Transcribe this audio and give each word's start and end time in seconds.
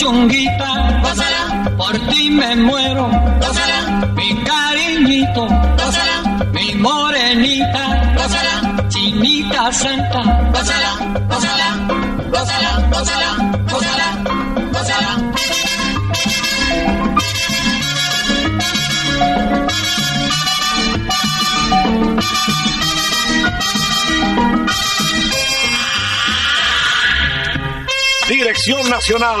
Mi 0.00 0.06
puchunguita, 0.06 1.00
gózala, 1.02 1.74
por 1.76 1.98
ti 2.08 2.30
me 2.30 2.56
muero, 2.56 3.10
gózala, 3.38 4.06
mi 4.14 4.34
cariñito, 4.44 5.46
gózala, 5.76 6.46
mi 6.52 6.74
morenita, 6.76 8.14
gózala, 8.16 8.88
chinita 8.88 9.72
santa, 9.72 10.22
gózala, 10.52 10.96
gózala, 11.28 11.68
gózala, 12.30 12.88
gózala, 12.90 13.36
gózala, 13.68 14.06
gózala. 14.72 15.30
Dirección 28.28 28.88
Nacional, 28.88 29.40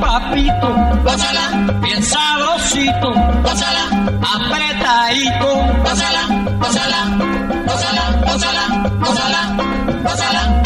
papito, 0.00 0.68
gózala, 1.04 1.44
bien 1.82 2.02
sabrosito, 2.02 3.12
gózala, 3.42 3.84
apretadito, 4.34 5.50
gózala, 5.84 6.22
gózala, 6.58 7.00
gózala, 7.66 8.04
gózala, 8.26 8.64
gózala, 9.00 9.56
gózala. 10.02 10.02
Gózala. 10.02 10.60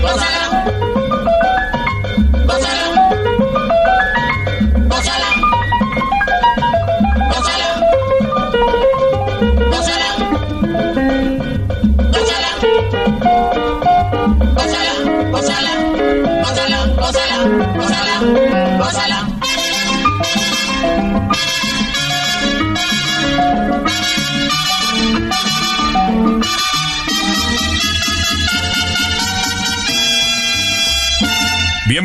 Gonzalo. 0.00 0.97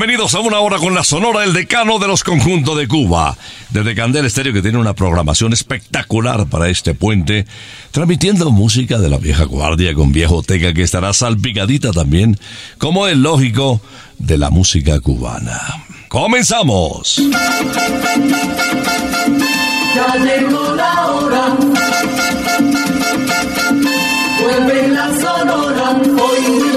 Bienvenidos 0.05 0.35
a 0.35 0.41
una 0.41 0.59
hora 0.59 0.79
con 0.79 0.93
la 0.93 1.05
Sonora, 1.05 1.45
el 1.45 1.53
decano 1.53 1.97
de 1.97 2.09
los 2.09 2.25
conjuntos 2.25 2.77
de 2.77 2.89
Cuba. 2.89 3.37
Desde 3.69 3.95
Candel 3.95 4.25
Estéreo 4.25 4.51
que 4.51 4.61
tiene 4.61 4.77
una 4.77 4.93
programación 4.93 5.53
espectacular 5.53 6.45
para 6.47 6.67
este 6.67 6.93
puente, 6.93 7.45
transmitiendo 7.91 8.51
música 8.51 8.97
de 8.99 9.09
la 9.09 9.17
vieja 9.17 9.45
guardia 9.45 9.93
con 9.93 10.11
viejoteca 10.11 10.73
que 10.73 10.81
estará 10.81 11.13
salpicadita 11.13 11.91
también, 11.91 12.37
como 12.79 13.07
es 13.07 13.15
lógico, 13.15 13.79
de 14.19 14.37
la 14.37 14.49
música 14.49 14.99
cubana. 14.99 15.57
¡Comenzamos! 16.09 17.21
Ya 19.95 20.15
llegó 20.17 20.75
la 20.75 21.05
hora. 21.11 21.57
Vuelve 24.41 24.87
la 24.89 25.07
sonora. 25.21 26.01
Hoy 26.21 26.73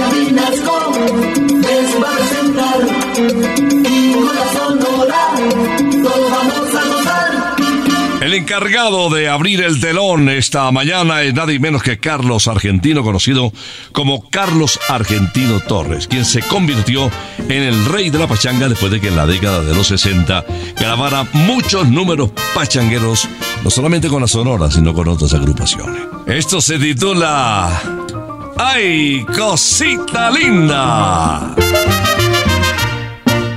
El 8.27 8.35
encargado 8.35 9.09
de 9.09 9.29
abrir 9.29 9.63
el 9.63 9.81
telón 9.81 10.29
esta 10.29 10.69
mañana 10.73 11.23
es 11.23 11.33
nadie 11.33 11.61
menos 11.61 11.81
que 11.85 12.01
Carlos 12.01 12.49
Argentino, 12.49 13.05
conocido 13.05 13.53
como 13.93 14.29
Carlos 14.29 14.81
Argentino 14.89 15.61
Torres, 15.61 16.09
quien 16.09 16.25
se 16.25 16.43
convirtió 16.43 17.09
en 17.39 17.63
el 17.63 17.85
rey 17.85 18.11
de 18.11 18.19
la 18.19 18.27
pachanga 18.27 18.69
después 18.69 18.91
de 18.91 19.01
que 19.01 19.07
en 19.07 19.17
la 19.17 19.27
década 19.27 19.63
de 19.63 19.73
los 19.73 19.87
60 19.87 20.45
grabara 20.77 21.25
muchos 21.35 21.89
números 21.89 22.33
pachangueros, 22.53 23.29
no 23.63 23.71
solamente 23.71 24.09
con 24.09 24.23
la 24.23 24.27
Sonora, 24.27 24.73
sino 24.73 24.93
con 24.93 25.07
otras 25.07 25.33
agrupaciones. 25.33 26.03
Esto 26.27 26.61
se 26.61 26.81
titula 26.81 27.81
¡Ay, 28.57 29.25
cosita 29.37 30.33
linda! 30.33 31.55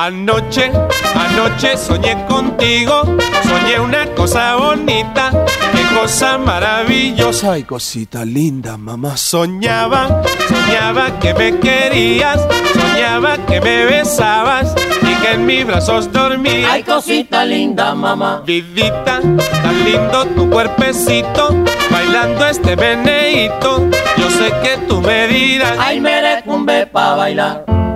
Anoche, 0.00 0.70
anoche 1.12 1.76
soñé 1.76 2.24
contigo, 2.28 3.02
soñé 3.42 3.80
una 3.80 4.06
cosa 4.14 4.54
bonita, 4.54 5.32
qué 5.72 5.82
cosa 5.92 6.38
maravillosa. 6.38 7.54
Ay, 7.54 7.64
cosita 7.64 8.24
linda, 8.24 8.76
mamá. 8.76 9.16
Soñaba, 9.16 10.22
soñaba 10.46 11.18
que 11.18 11.34
me 11.34 11.58
querías, 11.58 12.40
soñaba 12.74 13.38
que 13.38 13.60
me 13.60 13.86
besabas 13.86 14.72
y 15.02 15.14
que 15.16 15.32
en 15.32 15.46
mis 15.46 15.66
brazos 15.66 16.12
dormías. 16.12 16.70
Ay, 16.70 16.84
cosita 16.84 17.44
linda, 17.44 17.92
mamá. 17.92 18.44
Vidita, 18.46 19.20
tan 19.20 19.84
lindo 19.84 20.26
tu 20.26 20.48
cuerpecito, 20.48 21.48
bailando 21.90 22.46
este 22.46 22.76
meneíto. 22.76 23.84
Yo 24.16 24.30
sé 24.30 24.52
que 24.62 24.78
tú 24.86 25.00
me 25.00 25.26
dirás, 25.26 25.76
Ay, 25.80 26.00
merecumbe 26.00 26.86
pa' 26.86 27.16
bailar. 27.16 27.87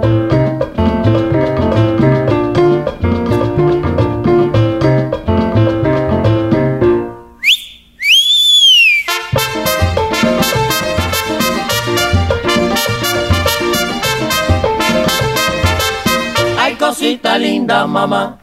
Mamá. 18.07 18.39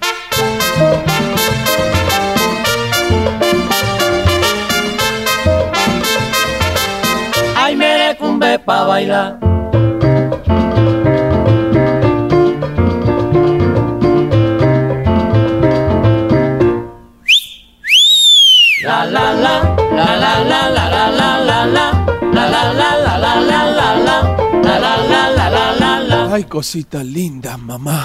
Ay, 7.58 7.76
merecumbe 7.76 8.58
pa' 8.60 8.84
bailar. 8.88 9.40
La 18.86 19.04
la 19.06 19.34
la, 19.44 19.56
la 19.98 20.10
la 20.24 20.34
la 20.52 20.62
la 20.76 20.90
la 20.90 21.10
la 21.20 21.30
la 21.50 21.60
la, 21.76 21.86
la 22.36 22.46
la 22.48 22.64
la 22.74 22.92
la 22.96 23.14
la 23.20 23.34
la 23.40 23.66
la 23.76 23.90
la, 23.90 24.08
la 24.08 24.40
la 27.42 27.58
mamá. 27.58 27.98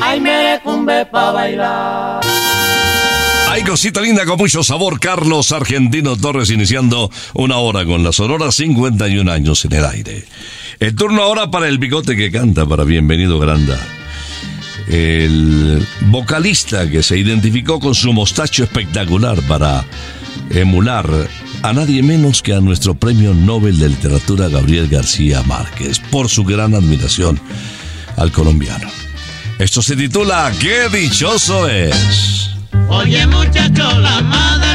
Ay, 0.00 0.20
bailar. 1.12 2.20
Ay, 3.48 3.62
cosita 3.64 4.00
linda 4.00 4.24
con 4.24 4.38
mucho 4.38 4.62
sabor, 4.62 4.98
Carlos 4.98 5.52
Argentino 5.52 6.16
Torres 6.16 6.50
iniciando 6.50 7.10
una 7.34 7.58
hora 7.58 7.84
con 7.84 8.02
la 8.02 8.10
Sonora 8.10 8.50
51 8.50 9.30
años 9.30 9.64
en 9.66 9.72
el 9.72 9.84
aire. 9.84 10.24
El 10.80 10.94
turno 10.94 11.22
ahora 11.22 11.50
para 11.50 11.68
el 11.68 11.76
bigote 11.76 12.16
que 12.16 12.30
canta, 12.32 12.64
para 12.64 12.84
Bienvenido 12.84 13.38
Granda. 13.38 13.78
El 14.88 15.86
vocalista 16.06 16.88
que 16.88 17.02
se 17.02 17.18
identificó 17.18 17.78
con 17.78 17.94
su 17.94 18.12
mostacho 18.14 18.64
espectacular 18.64 19.40
para 19.42 19.84
emular 20.50 21.06
a 21.62 21.72
nadie 21.72 22.02
menos 22.02 22.42
que 22.42 22.54
a 22.54 22.60
nuestro 22.60 22.94
premio 22.94 23.34
Nobel 23.34 23.78
de 23.78 23.88
Literatura 23.88 24.48
Gabriel 24.48 24.88
García 24.88 25.42
Márquez 25.42 26.00
por 26.10 26.28
su 26.28 26.44
gran 26.44 26.74
admiración 26.74 27.40
al 28.16 28.32
colombiano. 28.32 28.88
Esto 29.58 29.80
se 29.80 29.94
titula 29.94 30.52
¡Qué 30.60 30.88
dichoso 30.88 31.68
es! 31.68 32.50
Oye 32.88 33.26
muchacho, 33.26 33.98
la 34.00 34.20
madre, 34.22 34.68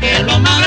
que 0.00 0.22
lo 0.22 0.38
más 0.38 0.65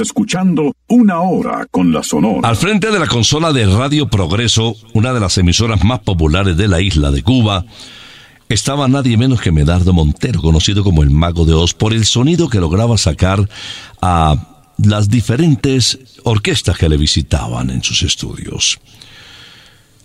escuchando 0.00 0.74
Una 0.88 1.20
Hora 1.20 1.66
con 1.70 1.92
la 1.92 2.02
Sonora. 2.02 2.48
Al 2.48 2.56
frente 2.56 2.90
de 2.90 2.98
la 2.98 3.06
consola 3.06 3.52
de 3.52 3.66
Radio 3.66 4.08
Progreso, 4.08 4.74
una 4.94 5.12
de 5.12 5.20
las 5.20 5.38
emisoras 5.38 5.84
más 5.84 6.00
populares 6.00 6.56
de 6.56 6.68
la 6.68 6.80
isla 6.80 7.10
de 7.10 7.22
Cuba, 7.22 7.64
estaba 8.48 8.88
nadie 8.88 9.16
menos 9.16 9.40
que 9.40 9.52
Medardo 9.52 9.92
Montero, 9.92 10.40
conocido 10.40 10.82
como 10.82 11.02
el 11.02 11.10
Mago 11.10 11.44
de 11.44 11.54
Oz, 11.54 11.74
por 11.74 11.92
el 11.92 12.06
sonido 12.06 12.48
que 12.48 12.60
lograba 12.60 12.96
sacar 12.96 13.48
a 14.00 14.36
las 14.78 15.08
diferentes 15.08 15.98
orquestas 16.24 16.78
que 16.78 16.88
le 16.88 16.96
visitaban 16.96 17.70
en 17.70 17.82
sus 17.82 18.02
estudios. 18.02 18.78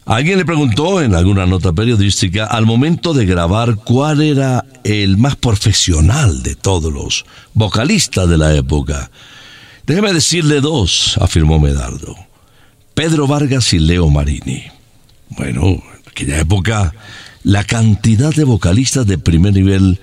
Alguien 0.05 0.38
le 0.38 0.45
preguntó 0.45 1.01
en 1.01 1.15
alguna 1.15 1.45
nota 1.45 1.71
periodística 1.71 2.45
al 2.45 2.65
momento 2.65 3.13
de 3.13 3.25
grabar 3.25 3.75
cuál 3.75 4.21
era 4.21 4.65
el 4.83 5.17
más 5.17 5.38
profesional 5.38 6.43
de 6.43 6.55
todos 6.55 6.91
los 6.91 7.25
vocalistas 7.53 8.27
de 8.27 8.38
la 8.38 8.53
época. 8.53 9.09
Déjeme 9.85 10.13
decirle 10.13 10.61
dos, 10.61 11.17
afirmó 11.19 11.59
Medardo. 11.59 12.15
Pedro 12.93 13.27
Vargas 13.27 13.73
y 13.73 13.79
Leo 13.79 14.09
Marini. 14.09 14.63
Bueno, 15.29 15.63
en 15.63 15.81
aquella 16.07 16.39
época 16.39 16.93
la 17.43 17.65
cantidad 17.65 18.33
de 18.33 18.45
vocalistas 18.45 19.05
de 19.05 19.17
primer 19.17 19.53
nivel 19.53 19.99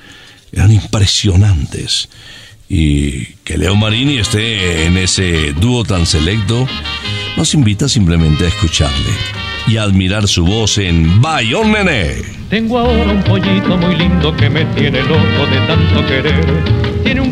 eran 0.53 0.71
impresionantes. 0.71 2.11
Y 2.69 3.25
que 3.43 3.57
Leo 3.57 3.75
Marini 3.75 4.19
esté 4.19 4.85
en 4.85 4.99
ese 4.99 5.55
dúo 5.55 5.85
tan 5.85 6.05
selecto 6.07 6.69
nos 7.37 7.55
invita 7.55 7.89
simplemente 7.89 8.45
a 8.45 8.49
escucharle 8.49 9.13
y 9.67 9.79
a 9.79 9.85
admirar 9.85 10.29
su 10.29 10.45
voz 10.45 10.77
en 10.77 11.23
Bayón 11.23 11.73
Nené. 11.73 12.17
Tengo 12.51 12.79
ahora 12.79 13.13
un 13.13 13.23
pollito 13.23 13.77
muy 13.79 13.97
lindo 13.97 14.37
que 14.37 14.51
me 14.51 14.65
tiene 14.75 15.03
loco 15.03 15.47
de 15.51 15.67
tanto 15.67 16.07
querer. 16.07 16.91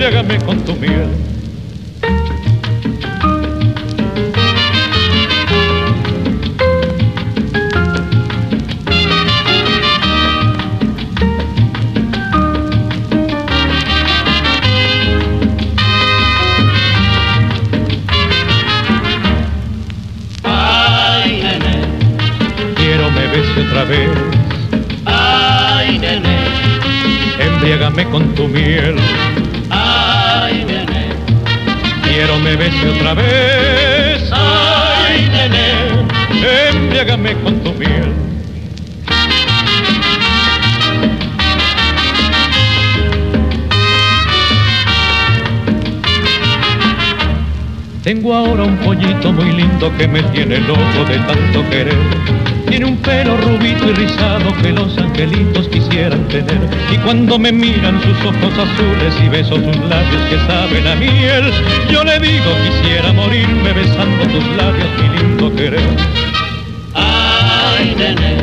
embriágame 0.00 0.38
con 0.46 0.58
tu 0.64 0.74
miel. 0.76 1.10
ay, 20.44 21.42
nene, 21.42 22.74
Quiero 22.74 23.10
me 23.10 23.26
bese 23.26 23.60
otra 23.68 23.84
vez, 23.84 24.08
ay, 25.04 25.98
nene, 25.98 26.38
embriágame 27.38 28.08
con 28.08 28.34
tu 28.34 28.48
miel. 28.48 28.96
Quiero 32.20 32.38
me 32.38 32.54
bese 32.54 32.86
otra 32.86 33.14
vez, 33.14 34.30
ay, 34.30 35.26
nene, 35.32 36.68
embriágame 36.68 37.32
con 37.42 37.60
tu 37.60 37.72
miel. 37.72 38.12
Tengo 48.02 48.34
ahora 48.34 48.64
un 48.64 48.76
pollito 48.76 49.32
muy 49.32 49.52
lindo 49.52 49.90
que 49.96 50.06
me 50.06 50.22
tiene 50.24 50.58
loco 50.58 51.06
de 51.08 51.16
tanto 51.20 51.70
querer. 51.70 51.96
Tiene 52.70 52.86
un 52.86 52.96
pelo 52.98 53.36
rubito 53.36 53.90
y 53.90 53.94
rizado 53.94 54.54
que 54.62 54.70
los 54.72 54.96
angelitos 54.96 55.66
quisieran 55.68 56.26
tener. 56.28 56.58
Y 56.92 56.96
cuando 56.98 57.38
me 57.38 57.50
miran 57.52 58.00
sus 58.00 58.16
ojos 58.24 58.52
azules 58.58 59.14
y 59.24 59.28
beso 59.28 59.56
sus 59.56 59.76
labios 59.88 60.22
que 60.30 60.38
saben 60.46 60.86
a 60.86 60.94
miel, 60.94 61.52
yo 61.90 62.04
le 62.04 62.18
digo 62.20 62.50
quisiera 62.64 63.12
morirme 63.12 63.72
besando 63.72 64.22
tus 64.26 64.44
labios, 64.56 64.88
mi 65.02 65.18
lindo 65.18 65.54
querer. 65.56 65.80
ay, 66.94 67.94
nene, 67.98 68.36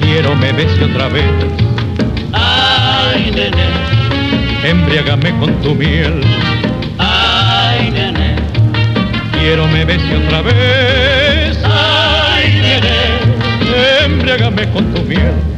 Quiero 0.00 0.34
me 0.34 0.52
bese 0.52 0.84
otra 0.84 1.08
vez, 1.08 1.24
ay, 2.32 3.30
nene, 3.30 4.68
embriágame 4.68 5.30
con 5.38 5.54
tu 5.62 5.74
miel. 5.76 6.20
ay, 6.98 7.90
nene, 7.92 8.36
Quiero 9.32 9.68
me 9.68 9.84
bese 9.84 10.16
otra 10.26 10.42
vez, 10.42 10.54
embriágame 14.38 14.72
con 14.72 14.94
tu 14.94 15.02
miel. 15.02 15.57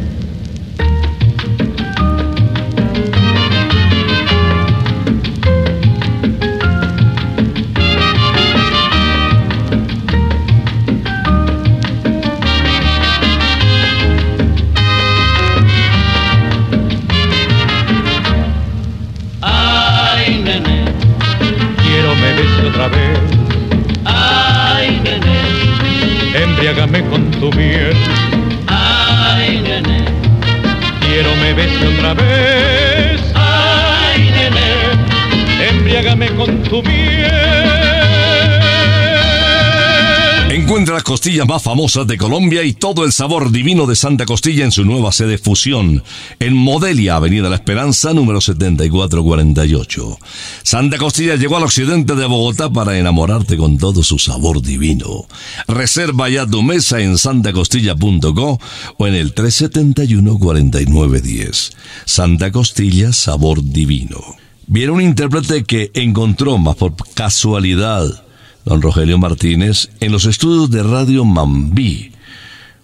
Costillas 41.20 41.46
más 41.46 41.62
famosas 41.62 42.06
de 42.06 42.16
Colombia 42.16 42.64
y 42.64 42.72
todo 42.72 43.04
el 43.04 43.12
sabor 43.12 43.52
divino 43.52 43.86
de 43.86 43.94
Santa 43.94 44.24
Costilla 44.24 44.64
en 44.64 44.72
su 44.72 44.86
nueva 44.86 45.12
sede 45.12 45.36
Fusión, 45.36 46.02
en 46.38 46.56
Modelia, 46.56 47.16
Avenida 47.16 47.50
La 47.50 47.56
Esperanza, 47.56 48.14
número 48.14 48.40
7448. 48.40 50.18
Santa 50.62 50.96
Costilla 50.96 51.36
llegó 51.36 51.58
al 51.58 51.64
occidente 51.64 52.14
de 52.14 52.24
Bogotá 52.24 52.72
para 52.72 52.96
enamorarte 52.96 53.58
con 53.58 53.76
todo 53.76 54.02
su 54.02 54.18
sabor 54.18 54.62
divino. 54.62 55.26
Reserva 55.68 56.30
ya 56.30 56.46
tu 56.46 56.62
mesa 56.62 57.00
en 57.00 57.18
santacostilla.co 57.18 58.58
o 58.96 59.06
en 59.06 59.14
el 59.14 59.34
371-4910. 59.34 61.72
Santa 62.06 62.50
Costilla, 62.50 63.12
sabor 63.12 63.62
divino. 63.62 64.24
Viene 64.66 64.92
un 64.92 65.02
intérprete 65.02 65.64
que 65.64 65.90
encontró 65.92 66.56
más 66.56 66.76
por 66.76 66.94
casualidad 67.12 68.24
don 68.64 68.82
Rogelio 68.82 69.18
Martínez 69.18 69.90
en 70.00 70.12
los 70.12 70.26
estudios 70.26 70.70
de 70.70 70.82
Radio 70.82 71.24
Mambí, 71.24 72.12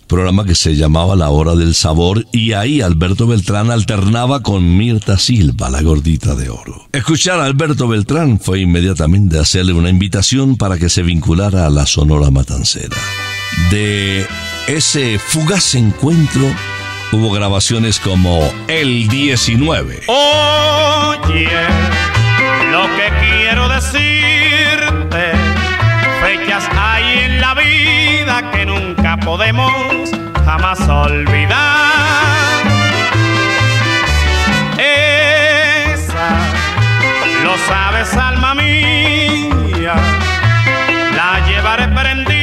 programa 0.07 0.45
que 0.45 0.55
se 0.55 0.77
llamaba 0.77 1.17
La 1.17 1.31
Hora 1.31 1.55
del 1.55 1.75
Sabor 1.75 2.27
y 2.33 2.53
ahí 2.53 2.81
Alberto 2.81 3.27
Beltrán 3.27 3.71
alternaba 3.71 4.43
con 4.43 4.77
Mirta 4.77 5.19
Silva, 5.19 5.71
la 5.71 5.83
gordita 5.83 6.35
de 6.35 6.49
oro. 6.49 6.89
Escuchar 6.93 7.41
a 7.41 7.45
Alberto 7.45 7.89
Beltrán 7.89 8.39
fue 8.39 8.61
inmediatamente 8.61 9.39
hacerle 9.39 9.73
una 9.73 9.91
invitación 9.91 10.57
para 10.57 10.79
que 10.79 10.89
se 10.89 11.03
vinculara 11.03 11.67
a 11.67 11.71
la 11.71 11.87
Sonora 11.87 12.31
Matancera. 12.31 12.97
De 13.71 14.27
ese 14.69 15.19
fugaz 15.19 15.75
encuentro 15.75 16.45
hubo 17.13 17.33
grabaciones 17.33 18.01
como 18.01 18.41
El 18.69 19.09
19. 19.09 20.03
Oye, 20.09 21.49
lo 22.71 22.87
que 22.97 23.13
quiero 23.21 23.69
decirte, 23.69 24.46
podemos 29.27 30.13
jamás 30.45 30.89
olvidar. 30.89 32.63
Esa, 34.79 36.29
lo 37.43 37.59
sabes, 37.67 38.17
alma 38.17 38.55
mía, 38.55 39.97
la 41.17 41.45
llevaré 41.45 41.89
prendida 41.89 42.36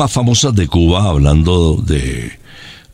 más 0.00 0.12
famosa 0.12 0.50
de 0.50 0.66
Cuba, 0.66 1.10
hablando 1.10 1.76
de 1.76 2.32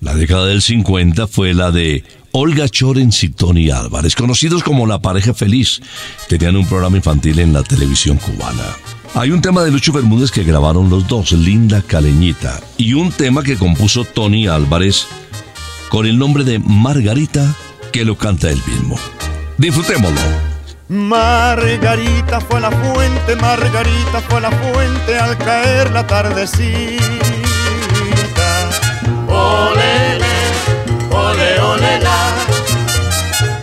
la 0.01 0.17
década 0.17 0.47
del 0.47 0.61
50, 0.61 1.29
fue 1.29 1.55
la 1.55 1.71
de 1.71 2.03
Olga 2.33 2.69
Chorens 2.69 3.23
y 3.23 3.29
Tony 3.29 3.71
Álvarez, 3.71 4.17
conocidos 4.17 4.65
como 4.65 4.89
la 4.89 4.99
pareja 4.99 5.33
feliz. 5.33 5.81
Tenían 6.29 6.57
un 6.57 6.67
programa 6.67 6.97
infantil 6.97 7.39
en 7.39 7.53
la 7.53 7.63
televisión 7.63 8.19
cubana. 8.19 8.75
Hay 9.15 9.31
un 9.31 9.41
tema 9.41 9.63
de 9.63 9.71
Lucho 9.71 9.93
Bermúdez 9.93 10.33
que 10.33 10.43
grabaron 10.43 10.91
los 10.91 11.07
dos, 11.07 11.31
Linda 11.31 11.81
Caleñita, 11.81 12.61
y 12.77 12.95
un 12.95 13.13
tema 13.13 13.45
que 13.45 13.57
compuso 13.57 14.05
Tony 14.05 14.49
Álvarez 14.49 15.07
con 15.89 16.07
el 16.07 16.19
nombre 16.19 16.43
de 16.43 16.59
Margarita, 16.59 17.55
que 17.93 18.05
lo 18.05 18.19
canta 18.19 18.51
él 18.51 18.61
mismo. 18.67 18.99
Disfrutémoslo. 19.59 20.56
Margarita 20.89 22.41
fue 22.41 22.59
a 22.59 22.61
la 22.61 22.71
fuente, 22.71 23.35
Margarita 23.37 24.21
fue 24.29 24.39
a 24.39 24.43
la 24.43 24.51
fuente 24.53 25.19
al 25.19 25.37
caer 25.37 25.91
la 25.91 26.07
tardecita. 26.07 27.03
Olele, 29.29 30.25
ole, 31.11 31.61
ole, 31.61 32.01
la. 32.01 32.35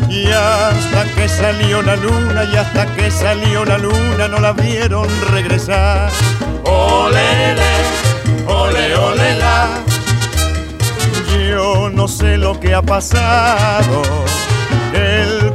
Y 0.10 0.28
hasta 0.32 1.06
que 1.16 1.30
salió 1.30 1.82
la 1.82 1.96
luna, 1.96 2.44
y 2.44 2.58
hasta 2.58 2.86
que 2.94 3.10
salió 3.10 3.64
la 3.64 3.78
luna, 3.78 4.28
no 4.28 4.40
la 4.40 4.52
vieron 4.52 5.08
regresar. 5.32 6.12
Olele, 6.66 7.72
ole, 8.48 8.96
ole, 8.96 9.38
la. 9.38 9.70
Yo 11.50 11.90
no 11.90 12.10
sé 12.10 12.38
lo 12.38 12.60
que 12.60 12.74
ha 12.74 12.82
pasado, 12.82 14.02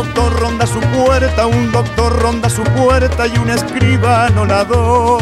Un 0.00 0.06
doctor 0.06 0.40
ronda 0.40 0.66
su 0.66 0.80
puerta, 0.80 1.46
un 1.46 1.70
doctor 1.70 2.22
ronda 2.22 2.48
su 2.48 2.62
puerta 2.62 3.26
y 3.26 3.36
un 3.36 3.50
escribano 3.50 4.46
la 4.46 4.60
adora. 4.60 5.20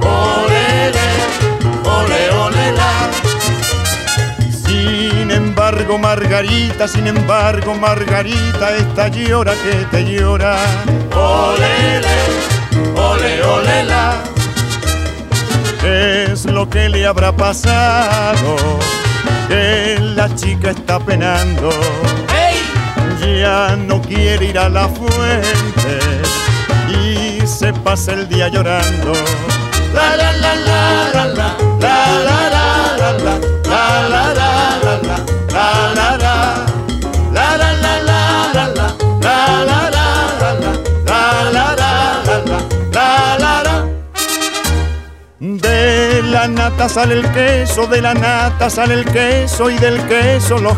Olele, 0.00 1.10
ole, 1.84 2.30
ole, 2.30 2.72
la. 2.72 3.08
Sin 4.66 5.30
embargo, 5.30 5.96
Margarita, 5.96 6.88
sin 6.88 7.06
embargo, 7.06 7.76
Margarita, 7.76 8.76
esta 8.76 9.06
llora 9.06 9.52
que 9.52 9.86
te 9.92 10.04
llora. 10.12 10.56
Olele, 11.14 12.18
ole, 12.96 13.42
ole, 13.44 13.84
la. 13.84 14.24
Es 15.84 16.46
lo 16.46 16.68
que 16.68 16.88
le 16.88 17.06
habrá 17.06 17.30
pasado 17.30 18.56
que 19.46 19.98
la 20.00 20.34
chica 20.34 20.70
está 20.70 20.98
penando. 20.98 21.70
Ya 23.20 23.76
no 23.76 24.00
quiere 24.00 24.46
ir 24.46 24.58
a 24.58 24.68
la 24.68 24.88
fuente 24.88 25.98
y 26.88 27.46
se 27.46 27.72
pasa 27.72 28.14
el 28.14 28.28
día 28.28 28.48
llorando. 28.48 29.12
La 29.94 30.16
la 30.16 30.32
la 30.32 30.54
la 30.54 30.84
la 31.12 31.26
la 31.26 31.26
la 31.28 31.54
la 31.80 32.40
la 32.40 32.50
la 32.50 32.70
la 32.70 33.54
la 34.08 34.08
la 34.08 34.34
la 34.34 34.34
la 34.34 34.60
de 45.40 46.22
la 46.22 46.48
nata 46.48 46.88
sale 46.88 47.14
el 47.14 47.30
queso, 47.32 47.86
de 47.86 48.00
la 48.00 48.14
nata 48.14 48.68
sale 48.70 48.94
el 48.94 49.04
queso 49.04 49.70
y 49.70 49.78
del 49.78 50.00
queso 50.06 50.58
los 50.58 50.76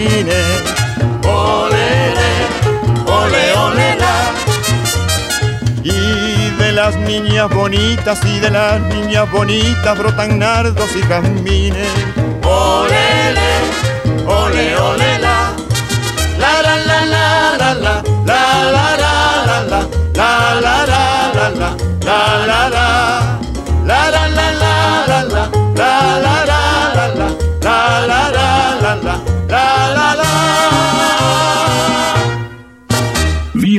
quesines. 0.00 0.62
Olele, 1.24 2.32
ole, 3.06 3.52
ole, 3.54 3.96
la. 3.96 4.32
Y 5.82 6.50
de 6.58 6.72
las 6.72 6.96
niñas 6.96 7.48
bonitas 7.50 8.20
y 8.24 8.38
de 8.40 8.50
las 8.50 8.80
niñas 8.80 9.30
bonitas 9.30 9.98
brotan 9.98 10.38
nardos 10.38 10.90
y 10.96 11.02
jazmines. 11.02 11.88
Olele, 12.44 13.50
ole, 14.26 14.76
ole. 14.76 15.18
La 15.18 15.19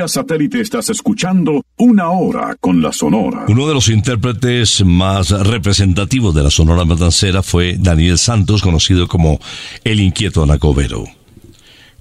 Satélite 0.08 0.62
estás 0.62 0.90
escuchando 0.90 1.64
Una 1.78 2.10
Hora 2.10 2.56
con 2.60 2.82
la 2.82 2.92
Sonora. 2.92 3.46
Uno 3.48 3.68
de 3.68 3.74
los 3.74 3.90
intérpretes 3.90 4.84
más 4.86 5.32
representativos 5.32 6.34
de 6.36 6.44
la 6.44 6.50
Sonora 6.50 6.86
Matancera 6.86 7.44
fue 7.44 7.76
Daniel 7.80 8.18
Santos, 8.18 8.62
conocido 8.62 9.08
como 9.08 9.40
El 9.84 10.00
Inquieto 10.00 10.44
Anacobero. 10.44 11.06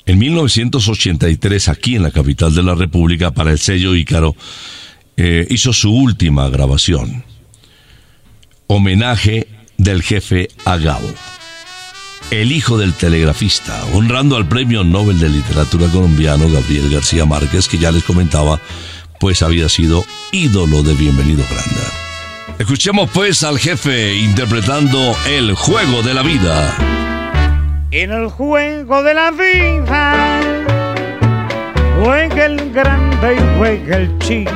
En 0.06 0.18
1983, 0.18 1.68
aquí 1.68 1.96
en 1.96 2.02
la 2.02 2.10
capital 2.10 2.54
de 2.54 2.62
la 2.62 2.74
República, 2.74 3.30
para 3.30 3.50
el 3.50 3.58
sello 3.58 3.94
Ícaro, 3.94 4.34
eh, 5.16 5.46
hizo 5.50 5.72
su 5.72 5.92
última 5.92 6.48
grabación. 6.48 7.24
Homenaje 8.66 9.46
del 9.76 10.02
jefe 10.02 10.48
a 10.64 10.76
el 12.30 12.52
hijo 12.52 12.78
del 12.78 12.94
telegrafista, 12.94 13.84
honrando 13.92 14.36
al 14.36 14.46
premio 14.46 14.84
Nobel 14.84 15.18
de 15.18 15.28
Literatura 15.28 15.88
colombiano 15.88 16.48
Gabriel 16.48 16.90
García 16.90 17.26
Márquez, 17.26 17.68
que 17.68 17.78
ya 17.78 17.90
les 17.90 18.04
comentaba, 18.04 18.60
pues 19.18 19.42
había 19.42 19.68
sido 19.68 20.04
ídolo 20.32 20.82
de 20.82 20.94
Bienvenido 20.94 21.44
Granda. 21.44 22.56
Escuchemos 22.58 23.10
pues 23.12 23.42
al 23.42 23.58
jefe 23.58 24.14
interpretando 24.14 25.16
El 25.26 25.54
juego 25.54 26.02
de 26.02 26.14
la 26.14 26.22
vida. 26.22 26.76
En 27.90 28.12
el 28.12 28.28
juego 28.28 29.02
de 29.02 29.14
la 29.14 29.30
vida 29.32 30.40
juega 32.00 32.46
el 32.46 32.70
grande 32.70 33.34
y 33.34 33.58
juega 33.58 33.96
el 33.96 34.18
chico, 34.18 34.52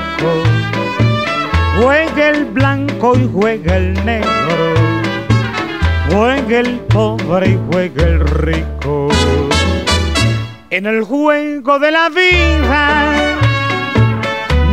juega 1.76 2.28
el 2.28 2.44
blanco 2.44 3.18
y 3.18 3.28
juega 3.32 3.76
el 3.76 3.94
negro, 4.04 4.74
juega 6.14 6.60
el 6.60 6.78
pobre 6.80 7.50
y 7.50 7.58
juega 7.70 8.04
el 8.04 8.20
rico. 8.20 9.08
En 10.70 10.86
el 10.86 11.02
juego 11.02 11.78
de 11.78 11.90
la 11.90 12.08
vida 12.08 13.36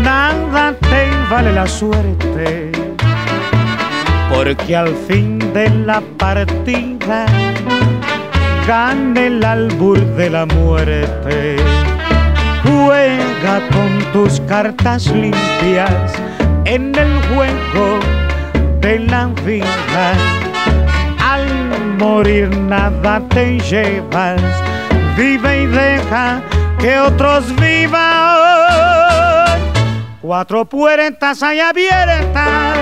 nada 0.03 0.73
te 0.73 1.09
vale 1.29 1.51
la 1.51 1.67
suerte, 1.67 2.71
porque 4.33 4.75
al 4.75 4.93
fin 5.07 5.39
de 5.53 5.69
la 5.69 6.01
partida 6.17 7.25
gana 8.67 9.21
el 9.21 9.43
albur 9.43 9.99
de 10.15 10.29
la 10.29 10.45
muerte. 10.45 11.55
Juega 12.63 13.67
con 13.71 14.11
tus 14.13 14.39
cartas 14.41 15.07
limpias 15.07 16.13
en 16.65 16.93
el 16.95 17.11
juego 17.29 17.99
de 18.81 18.99
la 18.99 19.25
vida. 19.43 20.40
Morir 22.01 22.49
nada 22.49 23.21
te 23.29 23.59
llevas, 23.59 24.41
vive 25.15 25.61
y 25.61 25.67
deja 25.67 26.41
que 26.79 26.97
otros 26.97 27.55
vivan. 27.57 28.01
Cuatro 30.19 30.65
puertas 30.65 31.43
hay 31.43 31.59
abiertas 31.59 32.73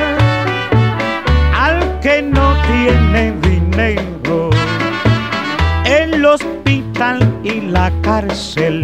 al 1.54 2.00
que 2.00 2.22
no 2.22 2.56
tiene 2.62 3.34
dinero 3.42 4.52
el 5.84 6.24
hospital 6.24 7.20
y 7.44 7.60
la 7.60 7.92
cárcel, 8.02 8.84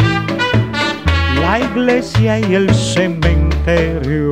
la 1.40 1.62
iglesia 1.62 2.40
y 2.40 2.56
el 2.56 2.76
cementerio. 2.76 4.32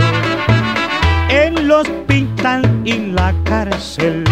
y 2.83 3.11
la 3.11 3.33
cárcel, 3.43 4.23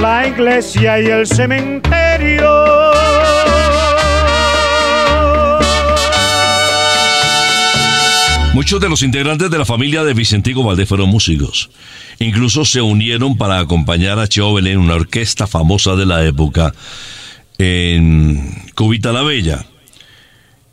la 0.00 0.28
iglesia 0.28 1.00
y 1.00 1.06
el 1.06 1.26
cementerio. 1.26 2.48
Muchos 8.54 8.80
de 8.80 8.88
los 8.88 9.02
integrantes 9.02 9.50
de 9.50 9.58
la 9.58 9.64
familia 9.64 10.02
de 10.02 10.14
Vicentico 10.14 10.64
Valdés 10.64 10.88
fueron 10.88 11.08
músicos. 11.08 11.70
Incluso 12.18 12.64
se 12.64 12.80
unieron 12.80 13.36
para 13.36 13.58
acompañar 13.60 14.18
a 14.18 14.26
Cheo 14.26 14.58
en 14.58 14.78
una 14.78 14.94
orquesta 14.94 15.46
famosa 15.46 15.94
de 15.94 16.06
la 16.06 16.24
época 16.24 16.72
en 17.58 18.54
Cubita 18.74 19.12
la 19.12 19.22
Bella. 19.22 19.64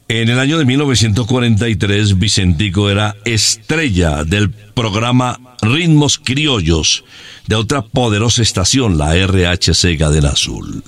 En 0.08 0.30
el 0.30 0.40
año 0.40 0.60
de 0.60 0.66
1943, 0.66 2.20
Vicentico 2.20 2.92
era 2.92 3.16
estrella 3.26 4.24
del 4.24 4.52
programa 4.52 5.40
Ritmos 5.64 6.20
Criollos 6.20 7.04
de 7.48 7.56
otra 7.56 7.82
poderosa 7.82 8.44
estación, 8.44 9.00
la 9.00 9.16
RHC 9.16 9.98
Cadena 9.98 10.30
Azul. 10.30 10.84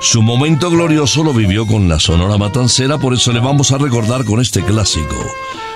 Su 0.00 0.22
momento 0.22 0.70
glorioso 0.70 1.22
lo 1.22 1.34
vivió 1.34 1.66
con 1.66 1.90
la 1.90 2.00
Sonora 2.00 2.38
Matancera, 2.38 2.96
por 2.96 3.12
eso 3.12 3.32
le 3.34 3.40
vamos 3.40 3.70
a 3.70 3.76
recordar 3.76 4.24
con 4.24 4.40
este 4.40 4.64
clásico, 4.64 5.14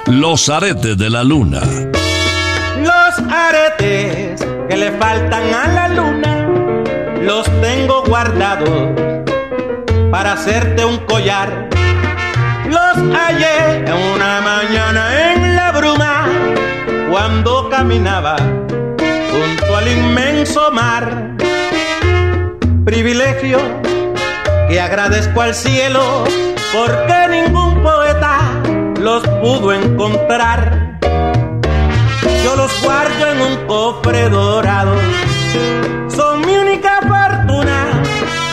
Los 0.06 0.48
Aretes 0.48 0.96
de 0.96 1.10
la 1.10 1.24
Luna. 1.24 1.60
Los 1.60 3.30
aretes 3.30 4.40
que 4.66 4.76
le 4.76 4.92
faltan 4.92 5.52
a 5.52 5.68
la 5.68 5.88
luna, 5.88 6.48
los 7.20 7.44
tengo 7.60 8.02
guardados 8.04 8.98
para 10.10 10.32
hacerte 10.32 10.86
un 10.86 10.98
collar 11.04 11.75
los 12.68 12.96
hallé 13.14 13.84
en 13.86 13.92
una 14.14 14.40
mañana 14.40 15.32
en 15.32 15.56
la 15.56 15.72
bruma 15.72 16.26
cuando 17.10 17.68
caminaba 17.70 18.36
junto 18.36 19.76
al 19.76 19.88
inmenso 19.88 20.70
mar. 20.72 21.36
Privilegio 22.84 23.58
que 24.68 24.80
agradezco 24.80 25.40
al 25.40 25.54
cielo 25.54 26.24
porque 26.72 27.28
ningún 27.30 27.82
poeta 27.82 28.40
los 29.00 29.22
pudo 29.40 29.72
encontrar. 29.72 30.98
Yo 32.44 32.56
los 32.56 32.70
guardo 32.82 33.26
en 33.32 33.40
un 33.40 33.66
cofre 33.66 34.28
dorado, 34.28 34.96
son 36.08 36.46
mi 36.46 36.56
única 36.56 37.00
fortuna 37.00 38.02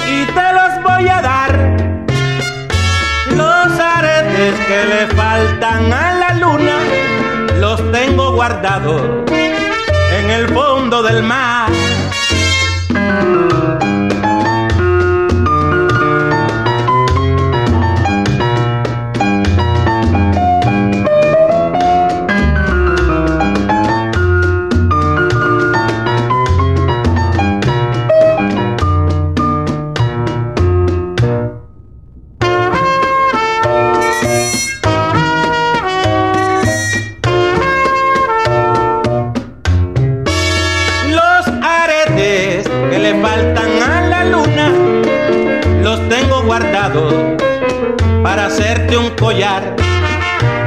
y 0.07 0.25
te 0.25 0.53
los 0.53 0.83
voy 0.83 1.07
a 1.07 1.21
dar 1.21 1.42
que 4.51 4.85
le 4.85 5.07
faltan 5.15 5.93
a 5.93 6.13
la 6.15 6.33
luna 6.33 6.77
los 7.61 7.79
tengo 7.93 8.33
guardados 8.33 9.01
en 9.31 10.29
el 10.29 10.49
fondo 10.49 11.01
del 11.01 11.23
mar. 11.23 11.71